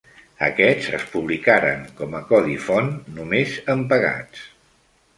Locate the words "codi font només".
2.33-3.57